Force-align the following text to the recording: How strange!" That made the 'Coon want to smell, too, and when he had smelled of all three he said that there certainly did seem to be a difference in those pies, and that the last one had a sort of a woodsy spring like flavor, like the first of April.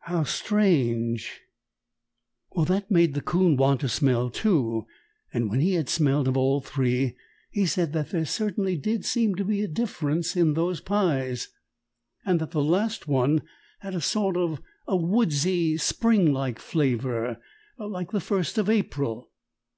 How 0.00 0.22
strange!" 0.22 1.42
That 2.56 2.90
made 2.90 3.12
the 3.12 3.20
'Coon 3.20 3.54
want 3.58 3.82
to 3.82 3.88
smell, 3.90 4.30
too, 4.30 4.86
and 5.30 5.50
when 5.50 5.60
he 5.60 5.74
had 5.74 5.90
smelled 5.90 6.26
of 6.26 6.38
all 6.38 6.62
three 6.62 7.16
he 7.50 7.66
said 7.66 7.92
that 7.92 8.08
there 8.08 8.24
certainly 8.24 8.78
did 8.78 9.04
seem 9.04 9.34
to 9.34 9.44
be 9.44 9.60
a 9.60 9.68
difference 9.68 10.36
in 10.36 10.54
those 10.54 10.80
pies, 10.80 11.48
and 12.24 12.40
that 12.40 12.52
the 12.52 12.64
last 12.64 13.06
one 13.06 13.42
had 13.80 13.94
a 13.94 14.00
sort 14.00 14.38
of 14.38 14.62
a 14.86 14.96
woodsy 14.96 15.76
spring 15.76 16.32
like 16.32 16.58
flavor, 16.58 17.38
like 17.78 18.10
the 18.10 18.20
first 18.20 18.56
of 18.56 18.70
April. 18.70 19.30